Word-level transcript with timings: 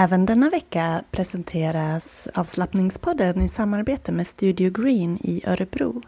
Även 0.00 0.26
denna 0.26 0.50
vecka 0.50 1.02
presenteras 1.10 2.28
avslappningspodden 2.34 3.42
i 3.42 3.48
samarbete 3.48 4.12
med 4.12 4.26
Studio 4.26 4.70
Green 4.70 5.18
i 5.22 5.42
Örebro. 5.46 6.02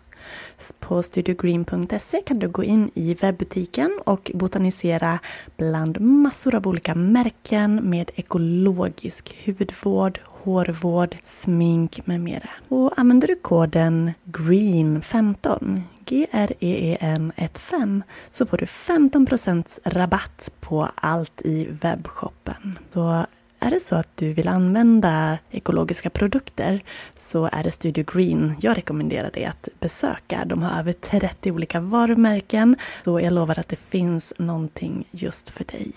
På 0.79 1.03
studiogreen.se 1.03 2.21
kan 2.27 2.39
du 2.39 2.49
gå 2.49 2.65
in 2.65 2.91
i 2.95 3.15
webbutiken 3.15 4.01
och 4.05 4.31
botanisera 4.35 5.19
bland 5.57 6.01
massor 6.01 6.55
av 6.55 6.67
olika 6.67 6.95
märken 6.95 7.75
med 7.75 8.11
ekologisk 8.15 9.37
hudvård, 9.47 10.21
hårvård, 10.25 11.17
smink 11.23 12.07
med 12.07 12.21
mera. 12.21 12.51
Och 12.69 12.99
använder 12.99 13.29
du 13.29 13.37
koden 13.37 14.13
GREEN15 14.25 15.83
G-R-E-E-N 16.05 17.33
15 17.55 18.03
så 18.31 18.47
får 18.47 18.57
du 18.57 18.65
15% 18.65 19.79
rabatt 19.85 20.51
på 20.61 20.89
allt 20.95 21.43
i 21.45 21.69
webbshoppen. 21.71 22.79
Så 22.93 23.27
är 23.61 23.71
det 23.71 23.81
så 23.81 23.97
att 23.97 24.17
du 24.17 24.33
vill 24.33 24.49
använda 24.49 25.39
ekologiska 25.51 26.11
produkter 26.11 26.83
så 27.17 27.49
är 27.53 27.63
det 27.63 27.71
Studio 27.71 28.05
Green 28.15 28.55
jag 28.61 28.77
rekommenderar 28.77 29.31
dig 29.31 29.45
att 29.45 29.69
besöka. 29.81 30.45
De 30.45 30.63
har 30.63 30.81
över 30.81 30.93
30 30.93 31.53
olika 31.53 31.81
varumärken 31.81 32.77
så 33.05 33.21
jag 33.21 33.33
lovar 33.33 33.59
att 33.59 33.69
det 33.69 33.77
finns 33.77 34.33
någonting 34.39 35.05
just 35.11 35.51
för 35.51 35.65
dig. 35.65 35.93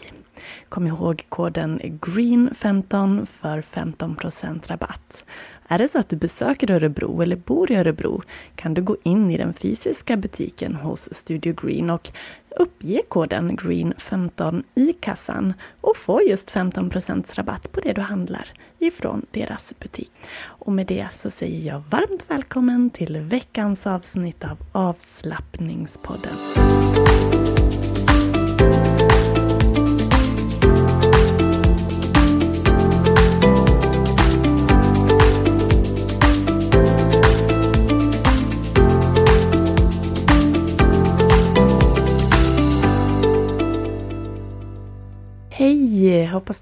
Kom 0.70 0.88
ihåg 0.88 1.26
koden 1.30 1.80
GREEN15 1.80 3.26
för 3.26 3.62
15% 3.62 4.68
rabatt. 4.68 5.24
Är 5.68 5.78
det 5.78 5.88
så 5.88 6.00
att 6.00 6.10
du 6.10 6.16
besöker 6.16 6.72
Örebro 6.72 7.22
eller 7.22 7.36
bor 7.36 7.72
i 7.72 7.76
Örebro 7.76 8.22
kan 8.56 8.74
du 8.74 8.82
gå 8.82 8.98
in 9.04 9.32
i 9.32 9.38
den 9.38 9.54
fysiska 9.54 10.18
butiken 10.18 10.76
hos 10.76 11.14
Studio 11.14 11.54
Green 11.62 11.90
och 11.90 12.12
uppge 12.56 13.02
koden 13.08 13.58
GREEN15 13.58 14.64
i 14.76 14.94
kassan 14.94 15.54
och 15.82 15.98
få 15.98 16.22
just 16.22 16.52
15% 16.52 17.36
rabatt 17.36 17.72
på 17.72 17.80
det 17.80 17.94
du 17.94 18.02
handlar 18.02 18.48
ifrån 18.80 19.26
deras 19.32 19.74
butik. 19.80 20.12
Och 20.42 20.72
med 20.72 20.88
det 20.88 21.08
så 21.22 21.32
säger 21.32 21.68
jag 21.68 21.84
varmt 21.90 22.26
välkommen 22.28 22.90
till 22.90 23.18
veckans 23.18 23.88
avsnitt 23.88 24.44
av 24.44 24.58
Avslappningspodden. 24.72 26.36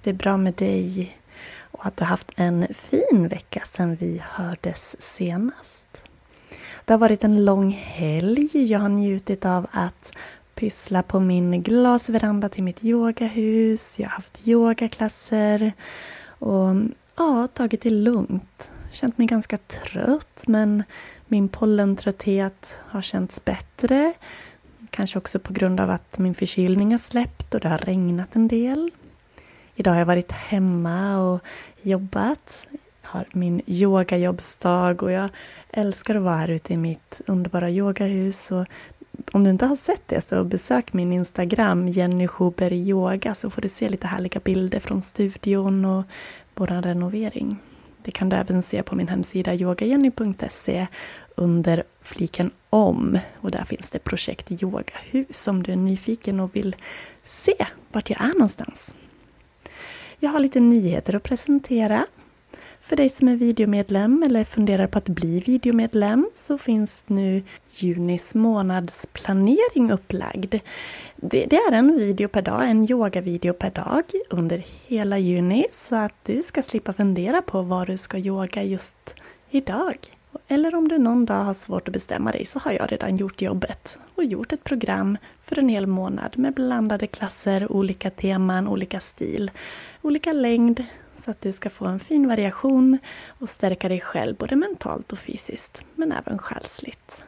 Det 0.03 0.09
är 0.09 0.13
bra 0.13 0.37
med 0.37 0.53
dig 0.53 1.17
och 1.71 1.85
att 1.85 1.97
du 1.97 2.03
haft 2.03 2.31
en 2.35 2.67
fin 2.73 3.27
vecka 3.27 3.63
sedan 3.71 3.95
vi 3.95 4.21
hördes 4.25 4.95
senast. 4.99 5.85
Det 6.85 6.93
har 6.93 6.97
varit 6.97 7.23
en 7.23 7.45
lång 7.45 7.71
helg. 7.71 8.49
Jag 8.53 8.79
har 8.79 8.89
njutit 8.89 9.45
av 9.45 9.67
att 9.71 10.11
pyssla 10.55 11.03
på 11.03 11.19
min 11.19 11.63
glasveranda 11.63 12.49
till 12.49 12.63
mitt 12.63 12.83
yogahus. 12.83 13.99
Jag 13.99 14.07
har 14.07 14.15
haft 14.15 14.47
yogaklasser 14.47 15.73
och 16.23 16.75
ja, 17.15 17.47
tagit 17.53 17.81
det 17.81 17.89
lugnt. 17.89 18.71
Känt 18.91 19.17
mig 19.17 19.27
ganska 19.27 19.57
trött 19.57 20.43
men 20.47 20.83
min 21.27 21.47
pollentrötthet 21.47 22.75
har 22.77 23.01
känts 23.01 23.45
bättre. 23.45 24.13
Kanske 24.89 25.17
också 25.17 25.39
på 25.39 25.53
grund 25.53 25.79
av 25.79 25.89
att 25.89 26.19
min 26.19 26.35
förkylning 26.35 26.91
har 26.91 26.99
släppt 26.99 27.53
och 27.53 27.59
det 27.59 27.69
har 27.69 27.77
regnat 27.77 28.35
en 28.35 28.47
del. 28.47 28.91
Idag 29.75 29.91
har 29.91 29.99
jag 29.99 30.05
varit 30.05 30.31
hemma 30.31 31.17
och 31.17 31.39
jobbat. 31.81 32.67
Jag 33.01 33.09
har 33.09 33.25
min 33.33 33.61
yogajobbsdag 33.65 35.03
och 35.03 35.11
jag 35.11 35.29
älskar 35.69 36.15
att 36.15 36.21
vara 36.21 36.35
här 36.35 36.47
ute 36.47 36.73
i 36.73 36.77
mitt 36.77 37.21
underbara 37.27 37.69
yogahus. 37.69 38.51
Och 38.51 38.65
om 39.31 39.43
du 39.43 39.49
inte 39.49 39.65
har 39.65 39.75
sett 39.75 40.07
det 40.07 40.21
så 40.21 40.43
besök 40.43 40.93
min 40.93 41.13
Instagram 41.13 41.87
Jenny 41.87 42.27
Schuber 42.27 42.73
Yoga 42.73 43.35
så 43.35 43.49
får 43.49 43.61
du 43.61 43.69
se 43.69 43.89
lite 43.89 44.07
härliga 44.07 44.39
bilder 44.39 44.79
från 44.79 45.01
studion 45.01 45.85
och 45.85 46.03
vår 46.55 46.67
renovering. 46.67 47.57
Det 48.03 48.11
kan 48.11 48.29
du 48.29 48.35
även 48.35 48.63
se 48.63 48.83
på 48.83 48.95
min 48.95 49.07
hemsida 49.07 49.53
yogajenny.se 49.53 50.87
under 51.35 51.83
fliken 52.01 52.51
om. 52.69 53.19
Och 53.37 53.51
där 53.51 53.65
finns 53.65 53.89
det 53.89 53.99
projekt 53.99 54.51
Yogahus 54.51 55.47
om 55.47 55.63
du 55.63 55.71
är 55.71 55.75
nyfiken 55.75 56.39
och 56.39 56.55
vill 56.55 56.75
se 57.25 57.65
vart 57.91 58.09
jag 58.09 58.21
är 58.21 58.33
någonstans. 58.33 58.93
Jag 60.23 60.29
har 60.29 60.39
lite 60.39 60.59
nyheter 60.59 61.15
att 61.15 61.23
presentera. 61.23 62.05
För 62.81 62.95
dig 62.95 63.09
som 63.09 63.27
är 63.27 63.35
videomedlem 63.35 64.23
eller 64.23 64.43
funderar 64.43 64.87
på 64.87 64.97
att 64.97 65.09
bli 65.09 65.39
videomedlem 65.39 66.29
så 66.35 66.57
finns 66.57 67.03
nu 67.07 67.43
junis 67.69 68.35
månadsplanering 68.35 69.91
upplagd. 69.91 70.55
Det, 71.15 71.45
det, 71.45 71.55
är 71.55 71.71
en 71.71 71.97
video 71.97 72.27
per 72.27 72.41
dag, 72.41 72.69
en 72.69 72.91
yogavideo 72.91 73.53
per 73.53 73.71
dag 73.71 74.03
under 74.29 74.63
hela 74.87 75.17
juni 75.17 75.65
så 75.71 75.95
att 75.95 76.25
du 76.25 76.41
ska 76.41 76.61
slippa 76.61 76.93
fundera 76.93 77.41
på 77.41 77.61
vad 77.61 77.87
du 77.87 77.97
ska 77.97 78.17
yoga 78.17 78.63
just 78.63 79.15
idag. 79.49 79.97
Eller 80.47 80.75
om 80.75 80.87
du 80.87 80.97
någon 80.97 81.25
dag 81.25 81.43
har 81.43 81.53
svårt 81.53 81.87
att 81.87 81.93
bestämma 81.93 82.31
dig 82.31 82.45
så 82.45 82.59
har 82.59 82.71
jag 82.71 82.91
redan 82.91 83.15
gjort 83.15 83.41
jobbet 83.41 83.97
och 84.15 84.23
gjort 84.23 84.53
ett 84.53 84.63
program 84.63 85.17
för 85.43 85.59
en 85.59 85.69
hel 85.69 85.87
månad 85.87 86.37
med 86.37 86.53
blandade 86.53 87.07
klasser, 87.07 87.71
olika 87.71 88.09
teman, 88.09 88.67
olika 88.67 88.99
stil, 88.99 89.51
olika 90.01 90.31
längd 90.31 90.85
så 91.15 91.31
att 91.31 91.41
du 91.41 91.51
ska 91.51 91.69
få 91.69 91.85
en 91.85 91.99
fin 91.99 92.27
variation 92.27 92.97
och 93.27 93.49
stärka 93.49 93.89
dig 93.89 94.01
själv 94.01 94.35
både 94.35 94.55
mentalt 94.55 95.13
och 95.13 95.19
fysiskt 95.19 95.85
men 95.95 96.11
även 96.11 96.37
själsligt. 96.37 97.23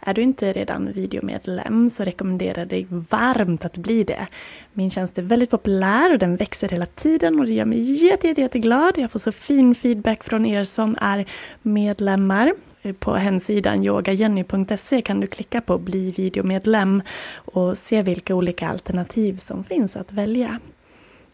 Är 0.00 0.14
du 0.14 0.22
inte 0.22 0.52
redan 0.52 0.92
videomedlem 0.92 1.90
så 1.90 2.04
rekommenderar 2.04 2.58
jag 2.58 2.68
dig 2.68 2.86
varmt 2.90 3.64
att 3.64 3.76
bli 3.76 4.04
det. 4.04 4.26
Min 4.72 4.90
tjänst 4.90 5.18
är 5.18 5.22
väldigt 5.22 5.50
populär 5.50 6.12
och 6.12 6.18
den 6.18 6.36
växer 6.36 6.68
hela 6.68 6.86
tiden 6.86 7.40
och 7.40 7.46
det 7.46 7.52
gör 7.52 7.64
mig 7.64 8.04
jätte, 8.06 8.28
jätte, 8.28 8.40
jätteglad. 8.40 8.98
Jag 8.98 9.10
får 9.10 9.18
så 9.18 9.32
fin 9.32 9.74
feedback 9.74 10.24
från 10.24 10.46
er 10.46 10.64
som 10.64 10.96
är 11.00 11.24
medlemmar. 11.62 12.52
På 12.98 13.14
hemsidan 13.14 13.84
yogajenny.se 13.84 15.02
kan 15.02 15.20
du 15.20 15.26
klicka 15.26 15.60
på 15.60 15.78
bli 15.78 16.10
videomedlem 16.10 17.02
och 17.34 17.78
se 17.78 18.02
vilka 18.02 18.34
olika 18.34 18.68
alternativ 18.68 19.36
som 19.36 19.64
finns 19.64 19.96
att 19.96 20.12
välja. 20.12 20.58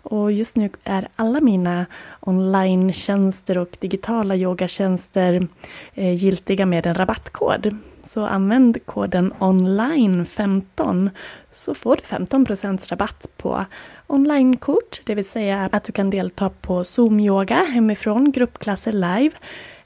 Och 0.03 0.33
just 0.33 0.57
nu 0.57 0.71
är 0.85 1.09
alla 1.17 1.41
mina 1.41 1.87
online-tjänster 2.21 3.59
och 3.59 3.77
digitala 3.81 4.37
yogatjänster 4.37 5.49
eh, 5.95 6.15
giltiga 6.15 6.67
med 6.67 6.87
en 6.87 6.95
rabattkod. 6.95 7.79
Så 8.07 8.27
använd 8.27 8.87
koden 8.87 9.33
online15 9.39 11.11
så 11.51 11.75
får 11.75 11.97
du 11.97 12.03
15% 12.03 12.91
rabatt 12.91 13.29
på 13.37 13.65
onlinekort, 14.07 15.01
det 15.05 15.15
vill 15.15 15.29
säga 15.29 15.69
att 15.73 15.85
du 15.85 15.93
kan 15.93 16.11
delta 16.11 16.51
på 16.51 16.83
Zoom-yoga 16.83 17.57
hemifrån, 17.57 18.33
gruppklasser 18.33 18.93
live 18.93 19.31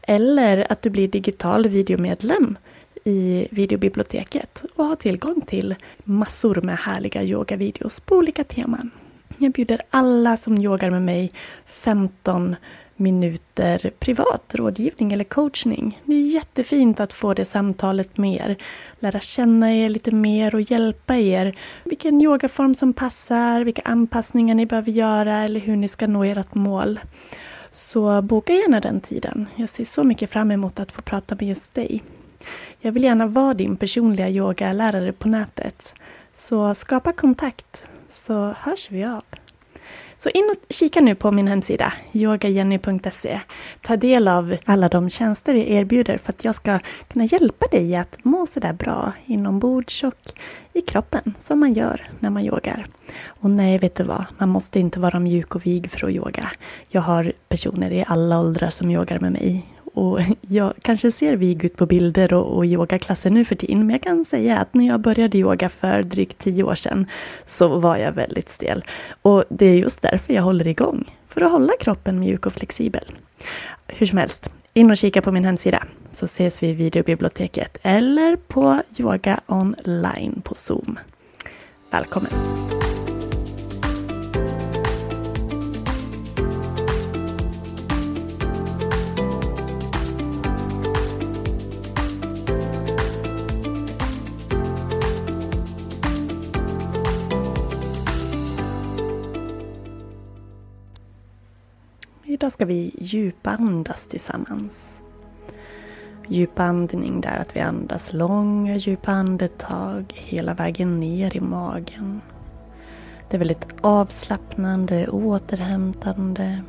eller 0.02 0.72
att 0.72 0.82
du 0.82 0.90
blir 0.90 1.08
digital 1.08 1.68
videomedlem 1.68 2.58
i 3.04 3.48
videobiblioteket 3.50 4.64
och 4.76 4.84
har 4.84 4.96
tillgång 4.96 5.40
till 5.40 5.74
massor 6.04 6.60
med 6.60 6.78
härliga 6.78 7.22
yogavideos 7.22 8.00
på 8.00 8.16
olika 8.16 8.44
teman. 8.44 8.90
Jag 9.38 9.52
bjuder 9.52 9.80
alla 9.90 10.36
som 10.36 10.58
yogar 10.58 10.90
med 10.90 11.02
mig 11.02 11.32
15 11.66 12.56
minuter 13.00 13.92
privat 13.98 14.54
rådgivning 14.54 15.12
eller 15.12 15.24
coachning. 15.24 16.00
Det 16.04 16.14
är 16.14 16.34
jättefint 16.34 17.00
att 17.00 17.12
få 17.12 17.34
det 17.34 17.44
samtalet 17.44 18.18
med 18.18 18.40
er. 18.40 18.56
Lära 19.00 19.20
känna 19.20 19.74
er 19.74 19.88
lite 19.88 20.10
mer 20.10 20.54
och 20.54 20.60
hjälpa 20.60 21.16
er. 21.16 21.58
Vilken 21.84 22.22
yogaform 22.22 22.74
som 22.74 22.92
passar, 22.92 23.64
vilka 23.64 23.82
anpassningar 23.84 24.54
ni 24.54 24.66
behöver 24.66 24.90
göra 24.90 25.44
eller 25.44 25.60
hur 25.60 25.76
ni 25.76 25.88
ska 25.88 26.06
nå 26.06 26.24
ert 26.24 26.54
mål. 26.54 27.00
Så 27.72 28.22
boka 28.22 28.52
gärna 28.52 28.80
den 28.80 29.00
tiden. 29.00 29.46
Jag 29.56 29.68
ser 29.68 29.84
så 29.84 30.04
mycket 30.04 30.30
fram 30.30 30.50
emot 30.50 30.80
att 30.80 30.92
få 30.92 31.02
prata 31.02 31.34
med 31.34 31.48
just 31.48 31.74
dig. 31.74 32.02
Jag 32.80 32.92
vill 32.92 33.04
gärna 33.04 33.26
vara 33.26 33.54
din 33.54 33.76
personliga 33.76 34.28
yogalärare 34.28 35.12
på 35.12 35.28
nätet. 35.28 35.94
Så 36.36 36.74
skapa 36.74 37.12
kontakt 37.12 37.82
så 38.12 38.54
hörs 38.58 38.90
vi 38.90 39.04
av. 39.04 39.22
Så 40.22 40.30
in 40.30 40.50
och 40.50 40.72
kika 40.74 41.00
nu 41.00 41.14
på 41.14 41.30
min 41.30 41.48
hemsida, 41.48 41.92
yogajenny.se. 42.12 43.40
Ta 43.82 43.96
del 43.96 44.28
av 44.28 44.56
alla 44.64 44.88
de 44.88 45.10
tjänster 45.10 45.54
jag 45.54 45.66
erbjuder 45.68 46.18
för 46.18 46.32
att 46.32 46.44
jag 46.44 46.54
ska 46.54 46.78
kunna 47.12 47.24
hjälpa 47.24 47.66
dig 47.66 47.96
att 47.96 48.24
må 48.24 48.46
sådär 48.46 48.72
bra 48.72 49.12
inombords 49.26 50.04
och 50.04 50.32
i 50.72 50.80
kroppen 50.80 51.34
som 51.38 51.60
man 51.60 51.72
gör 51.72 52.08
när 52.18 52.30
man 52.30 52.44
yogar. 52.44 52.86
Och 53.26 53.50
nej, 53.50 53.78
vet 53.78 53.94
du 53.94 54.04
vad? 54.04 54.24
Man 54.38 54.48
måste 54.48 54.80
inte 54.80 55.00
vara 55.00 55.18
mjuk 55.18 55.54
och 55.54 55.66
vig 55.66 55.90
för 55.90 56.06
att 56.06 56.12
yoga. 56.12 56.50
Jag 56.88 57.00
har 57.00 57.32
personer 57.48 57.92
i 57.92 58.04
alla 58.06 58.40
åldrar 58.40 58.70
som 58.70 58.90
yogar 58.90 59.18
med 59.18 59.32
mig 59.32 59.66
och 60.00 60.20
jag 60.40 60.74
kanske 60.82 61.12
ser 61.12 61.36
vig 61.36 61.64
ut 61.64 61.76
på 61.76 61.86
bilder 61.86 62.32
och, 62.32 62.56
och 62.56 62.66
yogaklasser 62.66 63.30
nu 63.30 63.44
för 63.44 63.54
tiden, 63.54 63.78
men 63.78 63.90
jag 63.90 64.02
kan 64.02 64.24
säga 64.24 64.58
att 64.58 64.74
när 64.74 64.86
jag 64.86 65.00
började 65.00 65.38
yoga 65.38 65.68
för 65.68 66.02
drygt 66.02 66.38
tio 66.38 66.62
år 66.62 66.74
sedan 66.74 67.06
så 67.46 67.68
var 67.68 67.96
jag 67.96 68.12
väldigt 68.12 68.48
stel. 68.48 68.84
Och 69.22 69.44
det 69.48 69.66
är 69.66 69.74
just 69.74 70.02
därför 70.02 70.34
jag 70.34 70.42
håller 70.42 70.66
igång, 70.66 71.04
för 71.28 71.40
att 71.40 71.50
hålla 71.50 71.72
kroppen 71.80 72.20
mjuk 72.20 72.46
och 72.46 72.52
flexibel. 72.52 73.04
Hur 73.86 74.06
som 74.06 74.18
helst, 74.18 74.50
in 74.74 74.90
och 74.90 74.96
kika 74.96 75.22
på 75.22 75.32
min 75.32 75.44
hemsida 75.44 75.84
så 76.12 76.24
ses 76.24 76.62
vi 76.62 76.68
i 76.68 76.72
videobiblioteket 76.72 77.78
eller 77.82 78.36
på 78.36 78.82
yoga 78.98 79.40
online 79.46 80.42
på 80.44 80.54
Zoom. 80.54 80.98
Välkommen! 81.90 82.32
Idag 102.40 102.52
ska 102.52 102.64
vi 102.64 102.94
djupandas 102.98 104.06
tillsammans. 104.06 105.00
Djupandning 106.28 107.20
där 107.20 107.38
att 107.38 107.56
vi 107.56 107.60
andas 107.60 108.12
långa 108.12 108.76
djupa 108.76 109.12
andetag 109.12 110.12
hela 110.16 110.54
vägen 110.54 111.00
ner 111.00 111.36
i 111.36 111.40
magen. 111.40 112.20
Det 113.28 113.36
är 113.36 113.38
väldigt 113.38 113.66
avslappnande, 113.80 115.08
återhämtande, 115.08 116.62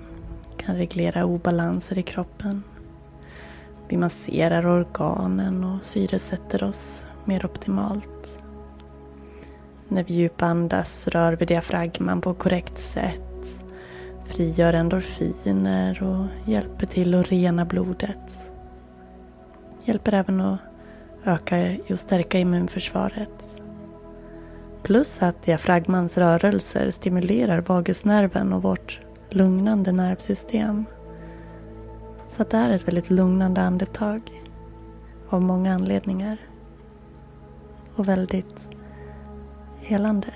kan 0.58 0.76
reglera 0.76 1.26
obalanser 1.26 1.98
i 1.98 2.04
kroppen. 2.04 2.64
Vi 3.88 3.98
masserar 3.98 4.66
organen 4.66 5.64
och 5.64 5.86
syresätter 5.86 6.64
oss 6.64 7.06
mer 7.26 7.46
optimalt. 7.46 8.42
När 9.88 10.04
vi 10.04 10.14
djupandas 10.14 11.08
rör 11.08 11.34
vi 11.34 11.46
diafragman 11.46 12.22
på 12.22 12.34
korrekt 12.34 12.80
sätt 12.80 13.31
frigör 14.32 14.74
endorfiner 14.74 16.04
och 16.04 16.50
hjälper 16.50 16.86
till 16.86 17.14
att 17.14 17.32
rena 17.32 17.66
blodet. 17.66 18.52
Hjälper 19.84 20.14
även 20.14 20.42
att 20.42 20.60
öka 21.26 21.78
och 21.90 22.00
stärka 22.00 22.40
immunförsvaret. 22.40 23.62
Plus 24.84 25.22
att 25.22 25.44
diafragmans 25.44 26.18
rörelser 26.18 26.92
stimulerar 26.92 27.62
vagusnerven 27.62 28.54
och 28.54 28.64
vårt 28.64 29.00
lugnande 29.30 29.92
nervsystem. 29.92 30.86
Så 32.28 32.44
det 32.44 32.58
är 32.58 32.70
ett 32.70 32.88
väldigt 32.88 33.10
lugnande 33.10 33.62
andetag 33.62 34.22
av 35.30 35.42
många 35.42 35.74
anledningar. 35.74 36.38
Och 37.96 38.08
väldigt 38.08 38.70
helande. 39.80 40.34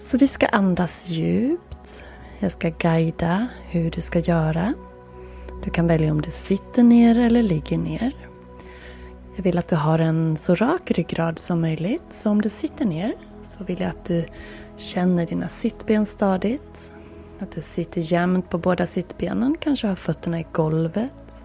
Så 0.00 0.18
vi 0.18 0.28
ska 0.28 0.46
andas 0.46 1.08
djupt. 1.08 2.04
Jag 2.38 2.52
ska 2.52 2.68
guida 2.68 3.46
hur 3.68 3.90
du 3.90 4.00
ska 4.00 4.18
göra. 4.18 4.74
Du 5.64 5.70
kan 5.70 5.86
välja 5.86 6.10
om 6.10 6.22
du 6.22 6.30
sitter 6.30 6.82
ner 6.82 7.18
eller 7.18 7.42
ligger 7.42 7.78
ner. 7.78 8.16
Jag 9.36 9.42
vill 9.42 9.58
att 9.58 9.68
du 9.68 9.76
har 9.76 9.98
en 9.98 10.36
så 10.36 10.54
rak 10.54 10.90
ryggrad 10.90 11.38
som 11.38 11.60
möjligt. 11.60 12.02
Så 12.10 12.30
om 12.30 12.42
du 12.42 12.48
sitter 12.48 12.84
ner 12.84 13.14
så 13.42 13.64
vill 13.64 13.80
jag 13.80 13.88
att 13.88 14.04
du 14.04 14.24
känner 14.76 15.26
dina 15.26 15.48
sittben 15.48 16.06
stadigt. 16.06 16.90
Att 17.38 17.52
du 17.52 17.60
sitter 17.60 18.00
jämnt 18.00 18.50
på 18.50 18.58
båda 18.58 18.86
sittbenen, 18.86 19.56
kanske 19.60 19.86
har 19.86 19.96
fötterna 19.96 20.40
i 20.40 20.46
golvet. 20.52 21.42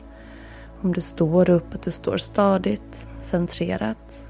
Om 0.82 0.94
du 0.94 1.02
står 1.02 1.50
upp, 1.50 1.74
att 1.74 1.82
du 1.82 1.92
står 1.92 2.18
stadigt, 2.18 3.08
centrerat. 3.22 4.23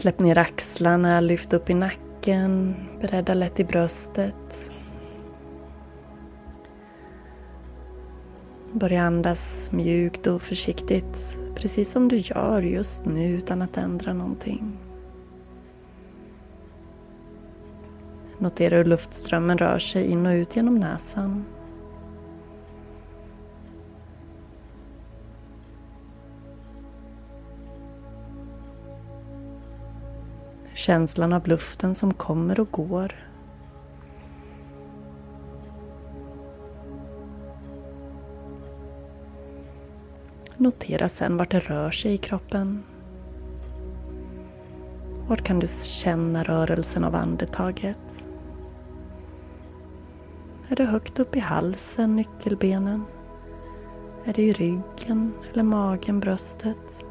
Släpp 0.00 0.20
ner 0.20 0.38
axlarna, 0.38 1.20
lyft 1.20 1.52
upp 1.52 1.70
i 1.70 1.74
nacken, 1.74 2.74
bredda 3.00 3.34
lätt 3.34 3.60
i 3.60 3.64
bröstet. 3.64 4.70
Börja 8.72 9.02
andas 9.02 9.72
mjukt 9.72 10.26
och 10.26 10.42
försiktigt, 10.42 11.38
precis 11.54 11.90
som 11.90 12.08
du 12.08 12.16
gör 12.16 12.62
just 12.62 13.04
nu 13.04 13.28
utan 13.28 13.62
att 13.62 13.76
ändra 13.76 14.12
någonting. 14.12 14.78
Notera 18.38 18.76
hur 18.76 18.84
luftströmmen 18.84 19.58
rör 19.58 19.78
sig 19.78 20.06
in 20.06 20.26
och 20.26 20.32
ut 20.32 20.56
genom 20.56 20.74
näsan. 20.74 21.44
Känslan 30.80 31.32
av 31.32 31.48
luften 31.48 31.94
som 31.94 32.14
kommer 32.14 32.60
och 32.60 32.70
går. 32.70 33.14
Notera 40.56 41.08
sen 41.08 41.36
vart 41.36 41.50
det 41.50 41.60
rör 41.60 41.90
sig 41.90 42.14
i 42.14 42.16
kroppen. 42.16 42.82
Vart 45.28 45.42
kan 45.42 45.58
du 45.58 45.66
känna 45.82 46.42
rörelsen 46.42 47.04
av 47.04 47.14
andetaget? 47.14 48.28
Är 50.68 50.76
det 50.76 50.84
högt 50.84 51.18
upp 51.18 51.36
i 51.36 51.40
halsen, 51.40 52.16
nyckelbenen? 52.16 53.04
Är 54.24 54.32
det 54.32 54.42
i 54.42 54.52
ryggen 54.52 55.32
eller 55.52 55.62
magen, 55.62 56.20
bröstet? 56.20 57.04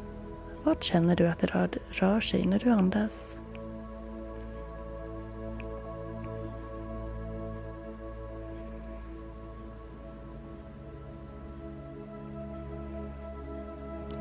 Vart 0.64 0.84
känner 0.84 1.16
du 1.16 1.28
att 1.28 1.38
det 1.38 1.46
rör, 1.46 1.70
rör 1.90 2.20
sig 2.20 2.46
när 2.46 2.58
du 2.58 2.70
andas? 2.70 3.29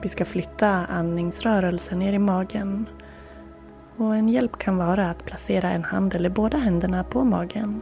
Vi 0.01 0.10
ska 0.10 0.25
flytta 0.25 0.70
andningsrörelsen 0.70 2.00
ner 2.00 2.13
i 2.13 2.20
magen. 2.20 2.89
Och 3.98 4.15
en 4.15 4.29
hjälp 4.29 4.58
kan 4.58 4.77
vara 4.77 5.10
att 5.10 5.25
placera 5.25 5.72
en 5.72 5.84
hand 5.84 6.15
eller 6.15 6.29
båda 6.29 6.58
händerna 6.58 7.03
på 7.03 7.24
magen. 7.24 7.82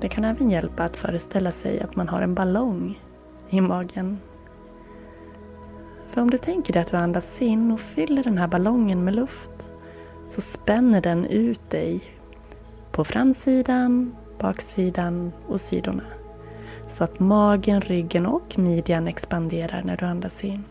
Det 0.00 0.08
kan 0.08 0.24
även 0.24 0.50
hjälpa 0.50 0.84
att 0.84 0.96
föreställa 0.96 1.50
sig 1.50 1.80
att 1.80 1.96
man 1.96 2.08
har 2.08 2.22
en 2.22 2.34
ballong 2.34 3.00
i 3.50 3.60
magen. 3.60 4.18
För 6.08 6.20
om 6.20 6.30
du 6.30 6.38
tänker 6.38 6.72
dig 6.72 6.82
att 6.82 6.90
du 6.90 6.96
andas 6.96 7.42
in 7.42 7.72
och 7.72 7.80
fyller 7.80 8.22
den 8.22 8.38
här 8.38 8.48
ballongen 8.48 9.04
med 9.04 9.14
luft 9.14 9.50
så 10.24 10.40
spänner 10.40 11.00
den 11.00 11.24
ut 11.24 11.70
dig 11.70 12.04
på 12.92 13.04
framsidan, 13.04 14.16
baksidan 14.38 15.32
och 15.48 15.60
sidorna. 15.60 16.04
Så 16.92 17.04
att 17.04 17.20
magen, 17.20 17.80
ryggen 17.80 18.26
och 18.26 18.58
midjan 18.58 19.08
expanderar 19.08 19.82
när 19.82 19.96
du 19.96 20.06
andas 20.06 20.44
in. 20.44 20.64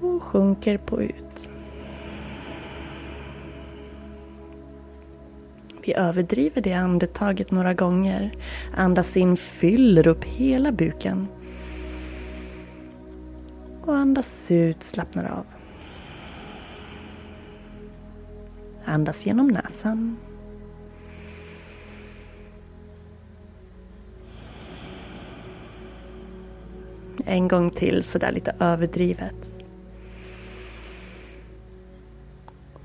Och 0.00 0.22
sjunker 0.22 0.78
på 0.78 1.02
ut. 1.02 1.50
Vi 5.82 5.94
överdriver 5.94 6.62
det 6.62 6.72
andetaget 6.72 7.50
några 7.50 7.74
gånger. 7.74 8.32
Andas 8.76 9.16
in, 9.16 9.36
fyller 9.36 10.06
upp 10.06 10.24
hela 10.24 10.72
buken. 10.72 11.28
Och 13.84 13.96
andas 13.96 14.50
ut, 14.50 14.82
slappnar 14.82 15.24
av. 15.24 15.46
Andas 18.84 19.26
genom 19.26 19.48
näsan. 19.48 20.16
En 27.30 27.48
gång 27.48 27.70
till 27.70 28.04
sådär 28.04 28.32
lite 28.32 28.54
överdrivet. 28.60 29.34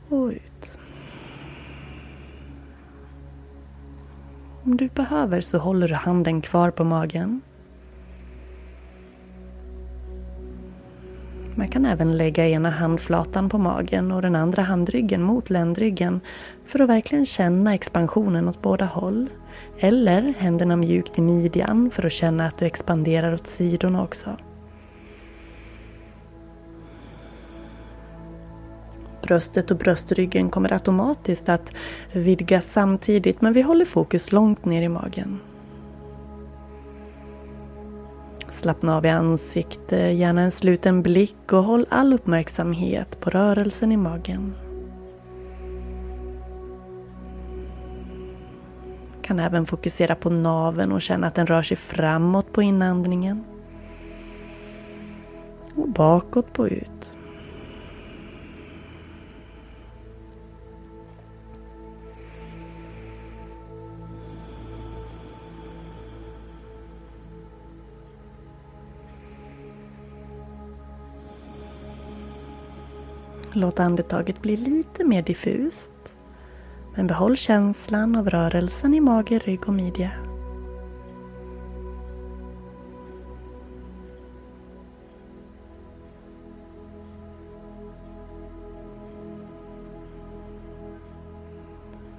Och 0.09 0.27
ut. 0.27 0.79
Om 4.63 4.77
du 4.77 4.87
behöver 4.87 5.41
så 5.41 5.57
håller 5.57 5.87
du 5.87 5.93
handen 5.93 6.41
kvar 6.41 6.71
på 6.71 6.83
magen. 6.83 7.41
Man 11.55 11.67
kan 11.67 11.85
även 11.85 12.17
lägga 12.17 12.47
ena 12.47 12.69
handflatan 12.69 13.49
på 13.49 13.57
magen 13.57 14.11
och 14.11 14.21
den 14.21 14.35
andra 14.35 14.61
handryggen 14.61 15.21
mot 15.21 15.49
ländryggen 15.49 16.19
för 16.65 16.79
att 16.79 16.89
verkligen 16.89 17.25
känna 17.25 17.73
expansionen 17.73 18.47
åt 18.47 18.61
båda 18.61 18.85
håll. 18.85 19.29
Eller 19.79 20.33
händerna 20.37 20.75
mjukt 20.75 21.17
i 21.17 21.21
midjan 21.21 21.91
för 21.91 22.05
att 22.05 22.11
känna 22.11 22.47
att 22.47 22.57
du 22.57 22.65
expanderar 22.65 23.33
åt 23.33 23.47
sidorna 23.47 24.03
också. 24.03 24.37
Bröstet 29.21 29.71
och 29.71 29.77
bröstryggen 29.77 30.49
kommer 30.49 30.73
automatiskt 30.73 31.49
att 31.49 31.71
vidgas 32.11 32.71
samtidigt 32.71 33.41
men 33.41 33.53
vi 33.53 33.61
håller 33.61 33.85
fokus 33.85 34.31
långt 34.31 34.65
ner 34.65 34.81
i 34.81 34.89
magen. 34.89 35.39
Slappna 38.51 38.97
av 38.97 39.05
i 39.05 39.09
ansikte, 39.09 39.97
gärna 39.97 40.41
en 40.41 40.51
sluten 40.51 41.01
blick 41.01 41.53
och 41.53 41.63
håll 41.63 41.85
all 41.89 42.13
uppmärksamhet 42.13 43.19
på 43.19 43.29
rörelsen 43.29 43.91
i 43.91 43.97
magen. 43.97 44.53
Kan 49.23 49.39
även 49.39 49.65
fokusera 49.65 50.15
på 50.15 50.29
naven 50.29 50.91
och 50.91 51.01
känna 51.01 51.27
att 51.27 51.35
den 51.35 51.47
rör 51.47 51.61
sig 51.61 51.77
framåt 51.77 52.51
på 52.51 52.61
inandningen. 52.61 53.43
Och 55.75 55.89
bakåt 55.89 56.53
på 56.53 56.67
ut. 56.67 57.17
Låt 73.55 73.79
andetaget 73.79 74.41
bli 74.41 74.57
lite 74.57 75.05
mer 75.05 75.21
diffust. 75.21 75.93
Men 76.95 77.07
behåll 77.07 77.37
känslan 77.37 78.15
av 78.15 78.29
rörelsen 78.29 78.93
i 78.93 78.99
mage, 78.99 79.39
rygg 79.39 79.67
och 79.67 79.73
midja. 79.73 80.11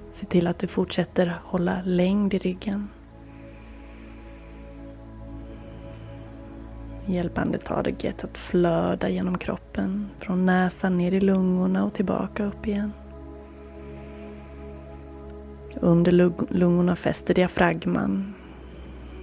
Se 0.09 0.25
till 0.25 0.47
att 0.47 0.59
du 0.59 0.67
fortsätter 0.67 1.39
hålla 1.43 1.81
längd 1.85 2.33
i 2.33 2.37
ryggen. 2.37 2.89
Hjälp 7.05 7.37
andetaget 7.37 8.23
att 8.23 8.37
flöda 8.37 9.09
genom 9.09 9.37
kroppen. 9.37 10.09
Från 10.19 10.45
näsan 10.45 10.97
ner 10.97 11.11
i 11.11 11.19
lungorna 11.19 11.85
och 11.85 11.93
tillbaka 11.93 12.45
upp 12.45 12.67
igen. 12.67 12.91
Under 15.85 16.11
lungorna 16.53 16.95
fäster 16.95 17.33
diafragman. 17.33 18.33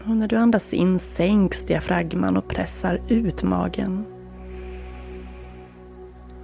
Och 0.04 0.16
när 0.16 0.28
du 0.28 0.36
andas 0.36 0.74
in 0.74 0.98
sänks 0.98 1.64
diafragman 1.64 2.36
och 2.36 2.48
pressar 2.48 3.00
ut 3.08 3.42
magen. 3.42 4.04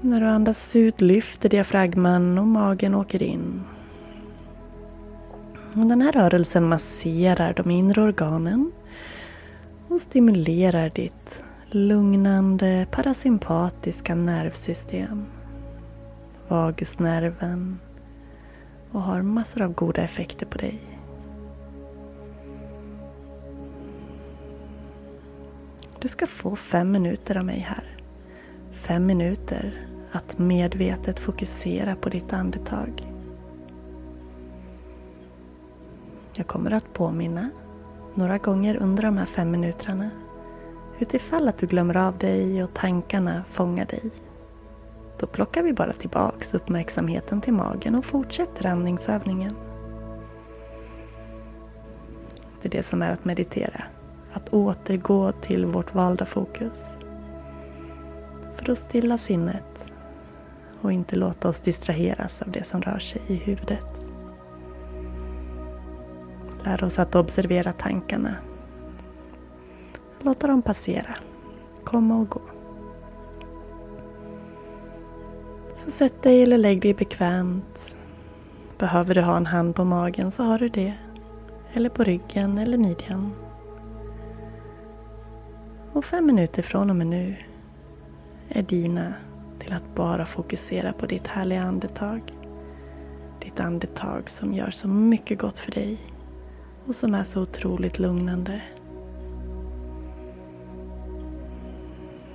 När 0.01 0.21
du 0.21 0.27
andas 0.27 0.77
ut 0.77 1.01
lyfter 1.01 1.49
diafragman 1.49 2.39
och 2.39 2.47
magen 2.47 2.95
åker 2.95 3.23
in. 3.23 3.63
Och 5.75 5.87
den 5.87 6.03
här 6.03 6.13
rörelsen 6.13 6.69
masserar 6.69 7.55
de 7.55 7.71
inre 7.71 8.03
organen 8.03 8.73
och 9.89 10.01
stimulerar 10.01 10.91
ditt 10.95 11.45
lugnande 11.71 12.87
parasympatiska 12.91 14.15
nervsystem. 14.15 15.27
Vagusnerven 16.49 17.79
och 18.93 19.03
har 19.03 19.23
massor 19.23 19.63
av 19.63 19.75
goda 19.75 20.03
effekter 20.03 20.47
på 20.47 20.59
dig. 20.59 20.81
Du 26.01 26.09
ska 26.09 26.27
få 26.27 26.57
fem 26.57 26.91
minuter 26.91 27.37
av 27.37 27.45
mig 27.45 27.59
här. 27.59 27.97
Fem 28.73 29.07
minuter 29.07 29.87
att 30.13 30.39
medvetet 30.39 31.19
fokusera 31.19 31.97
på 31.97 32.09
ditt 32.09 32.33
andetag. 32.33 33.13
Jag 36.37 36.47
kommer 36.47 36.71
att 36.71 36.93
påminna 36.93 37.51
några 38.15 38.39
gånger 38.39 38.77
under 38.77 39.03
de 39.03 39.19
här 39.19 39.27
fem 39.27 39.51
minuterna. 39.51 40.11
Utifall 40.99 41.49
att 41.49 41.59
du 41.59 41.67
glömmer 41.67 41.97
av 41.97 42.19
dig 42.19 42.65
och 42.65 42.75
tankarna 42.75 43.45
fångar 43.49 43.87
dig. 43.87 44.11
Då 45.19 45.27
plockar 45.27 45.63
vi 45.63 45.73
bara 45.73 45.93
tillbaks 45.93 46.55
uppmärksamheten 46.55 47.41
till 47.41 47.53
magen 47.53 47.95
och 47.95 48.05
fortsätter 48.05 48.67
andningsövningen. 48.67 49.55
Det 52.63 52.69
är 52.69 52.71
det 52.71 52.83
som 52.83 53.03
är 53.03 53.11
att 53.11 53.25
meditera. 53.25 53.85
Att 54.33 54.49
återgå 54.49 55.33
till 55.33 55.67
vårt 55.67 55.95
valda 55.95 56.27
fokus. 56.27 56.99
För 58.57 58.71
att 58.71 58.79
stilla 58.79 59.19
sinnet 59.19 59.93
och 60.81 60.93
inte 60.93 61.17
låta 61.17 61.49
oss 61.49 61.61
distraheras 61.61 62.43
av 62.43 62.51
det 62.51 62.65
som 62.65 62.83
rör 62.83 62.99
sig 62.99 63.23
i 63.27 63.35
huvudet. 63.35 64.01
Lär 66.65 66.85
oss 66.85 66.99
att 66.99 67.15
observera 67.15 67.73
tankarna. 67.73 68.37
Låta 70.21 70.47
dem 70.47 70.63
passera, 70.63 71.15
komma 71.85 72.17
och 72.17 72.29
gå. 72.29 72.41
Så 75.85 75.91
sätt 75.91 76.23
dig 76.23 76.43
eller 76.43 76.59
lägg 76.59 76.83
dig 76.83 76.95
bekvämt. 76.95 77.97
Behöver 78.79 79.15
du 79.15 79.21
ha 79.21 79.37
en 79.37 79.47
hand 79.47 79.75
på 79.75 79.85
magen 79.85 80.31
så 80.31 80.43
har 80.43 80.59
du 80.59 80.69
det. 80.69 80.95
Eller 81.73 81.89
på 81.89 82.05
ryggen 82.05 82.59
eller 82.59 82.79
midjan. 82.79 83.33
Och 85.93 86.05
fem 86.05 86.27
minuter 86.27 86.63
från 86.63 86.91
och 86.91 86.97
med 86.97 87.07
nu 87.07 87.37
är 88.49 88.63
dina 88.63 89.15
till 89.59 89.73
att 89.73 89.95
bara 89.95 90.27
fokusera 90.27 90.93
på 90.93 91.07
ditt 91.07 91.27
härliga 91.27 91.63
andetag. 91.63 92.35
Ditt 93.41 93.61
andetag 93.61 94.31
som 94.31 94.55
gör 94.55 94.71
så 94.71 94.89
mycket 94.89 95.39
gott 95.39 95.59
för 95.59 95.73
dig 95.73 95.99
och 96.87 96.95
som 96.95 97.15
är 97.15 97.25
så 97.25 97.43
otroligt 97.43 97.99
lugnande. 97.99 98.63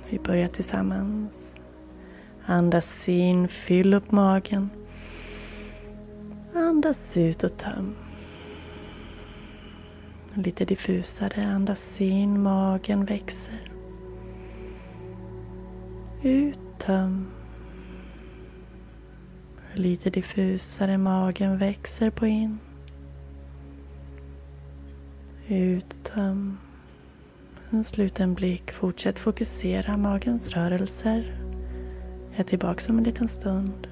Vi 0.08 0.18
börjar 0.18 0.48
tillsammans. 0.48 1.53
Andas 2.46 3.08
in, 3.08 3.48
fyll 3.48 3.94
upp 3.94 4.10
magen. 4.10 4.70
Andas 6.54 7.16
ut 7.16 7.44
och 7.44 7.56
töm. 7.56 7.94
Lite 10.34 10.64
diffusare, 10.64 11.46
andas 11.46 12.00
in, 12.00 12.42
magen 12.42 13.04
växer. 13.04 13.72
Ut, 16.22 16.58
töm. 16.78 17.26
Lite 19.74 20.10
diffusare, 20.10 20.98
magen 20.98 21.58
växer 21.58 22.10
på 22.10 22.26
in. 22.26 22.58
Ut, 25.48 26.04
töm. 26.04 26.58
En 27.70 27.84
sluten 27.84 28.34
blick. 28.34 28.72
Fortsätt 28.72 29.18
fokusera 29.18 29.96
magens 29.96 30.50
rörelser. 30.50 31.43
Jag 32.36 32.40
är 32.40 32.44
tillbaka 32.44 32.92
om 32.92 32.98
en 32.98 33.04
liten 33.04 33.28
stund. 33.28 33.86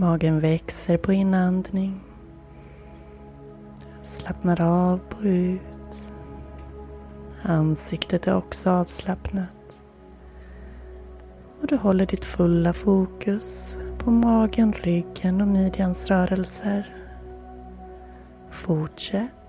Magen 0.00 0.40
växer 0.40 0.96
på 0.96 1.12
inandning. 1.12 2.00
Slappnar 4.04 4.60
av 4.60 4.98
på 4.98 5.22
ut. 5.22 6.10
Ansiktet 7.42 8.26
är 8.26 8.36
också 8.36 8.70
avslappnat. 8.70 9.56
Och 11.60 11.66
du 11.66 11.76
håller 11.76 12.06
ditt 12.06 12.24
fulla 12.24 12.72
fokus 12.72 13.76
på 13.98 14.10
magen, 14.10 14.72
ryggen 14.72 15.40
och 15.40 15.48
midjans 15.48 16.06
rörelser. 16.06 16.94
Fortsätt. 18.50 19.39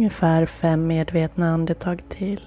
Ungefär 0.00 0.46
fem 0.46 0.86
medvetna 0.86 1.50
andetag 1.50 2.08
till. 2.08 2.46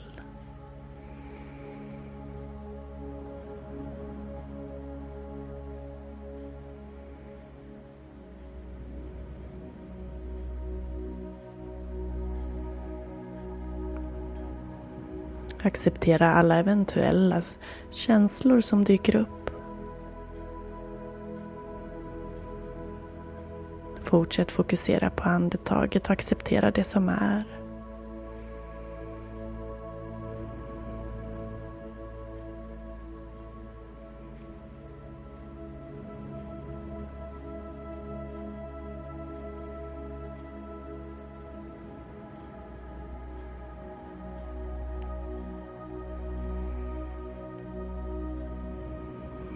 Acceptera 15.64 16.30
alla 16.30 16.60
eventuella 16.60 17.42
känslor 17.92 18.62
som 18.62 18.84
dyker 18.84 19.16
upp. 19.16 19.43
Fortsätt 24.14 24.52
fokusera 24.52 25.10
på 25.10 25.24
andetaget 25.24 26.06
och 26.06 26.12
acceptera 26.12 26.72
det 26.72 26.84
som 26.84 27.10
är. 27.10 27.44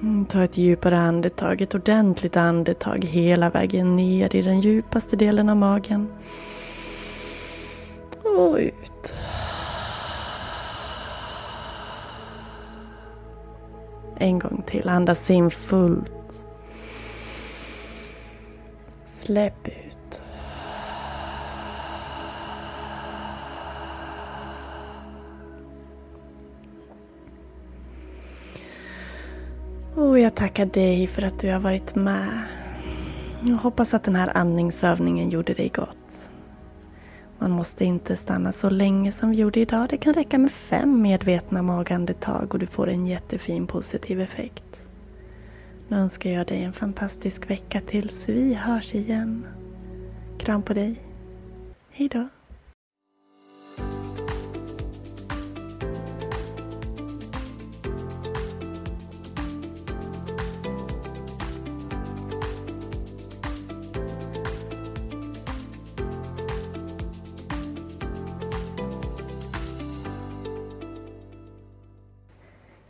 Mm, 0.07 0.25
ta 0.25 0.43
ett 0.43 0.57
djupare 0.57 0.97
andetag, 0.97 1.61
ett 1.61 1.75
ordentligt 1.75 2.37
andetag 2.37 3.05
hela 3.05 3.49
vägen 3.49 3.95
ner 3.95 4.35
i 4.35 4.41
den 4.41 4.61
djupaste 4.61 5.15
delen 5.15 5.49
av 5.49 5.57
magen. 5.57 6.07
Och 8.23 8.55
ut. 8.55 9.13
En 14.17 14.39
gång 14.39 14.63
till, 14.67 14.89
andas 14.89 15.29
in 15.29 15.49
fullt. 15.49 16.45
Släpp 19.05 19.67
ut. 19.67 19.86
Och 29.97 30.19
jag 30.19 30.35
tackar 30.35 30.65
dig 30.65 31.07
för 31.07 31.21
att 31.21 31.39
du 31.39 31.51
har 31.51 31.59
varit 31.59 31.95
med. 31.95 32.43
Jag 33.47 33.57
hoppas 33.57 33.93
att 33.93 34.03
den 34.03 34.15
här 34.15 34.37
andningsövningen 34.37 35.29
gjorde 35.29 35.53
dig 35.53 35.69
gott. 35.69 36.29
Man 37.39 37.51
måste 37.51 37.85
inte 37.85 38.15
stanna 38.15 38.51
så 38.51 38.69
länge 38.69 39.11
som 39.11 39.31
vi 39.31 39.37
gjorde 39.37 39.59
idag. 39.59 39.87
Det 39.89 39.97
kan 39.97 40.13
räcka 40.13 40.37
med 40.37 40.51
fem 40.51 41.01
medvetna 41.01 41.61
magandetag 41.61 42.53
och 42.53 42.59
du 42.59 42.67
får 42.67 42.89
en 42.89 43.05
jättefin 43.05 43.67
positiv 43.67 44.21
effekt. 44.21 44.87
Nu 45.87 45.97
önskar 45.97 46.29
jag 46.29 46.47
dig 46.47 46.63
en 46.63 46.73
fantastisk 46.73 47.49
vecka 47.49 47.81
tills 47.87 48.29
vi 48.29 48.53
hörs 48.53 48.95
igen. 48.95 49.45
Kram 50.39 50.61
på 50.61 50.73
dig. 50.73 50.95
Hejdå. 51.91 52.27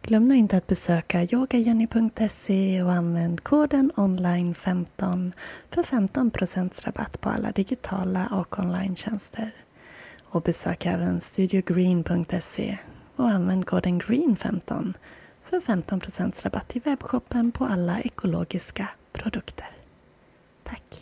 Glöm 0.07 0.27
nu 0.27 0.35
inte 0.35 0.57
att 0.57 0.67
besöka 0.67 1.23
yogajenny.se 1.23 2.83
och 2.83 2.91
använd 2.91 3.43
koden 3.43 3.91
online15 3.95 5.31
för 5.69 5.83
15% 5.83 6.85
rabatt 6.85 7.21
på 7.21 7.29
alla 7.29 7.51
digitala 7.51 8.27
och 8.31 8.59
online-tjänster. 8.59 9.51
Och 10.23 10.41
besök 10.41 10.85
även 10.85 11.21
studiogreen.se 11.21 12.77
och 13.15 13.29
använd 13.29 13.65
koden 13.65 14.01
GREEN15 14.01 14.93
för 15.43 15.59
15% 15.59 16.43
rabatt 16.43 16.75
i 16.75 16.79
webbshoppen 16.79 17.51
på 17.51 17.65
alla 17.65 17.99
ekologiska 17.99 18.89
produkter. 19.11 19.69
Tack! 20.63 21.01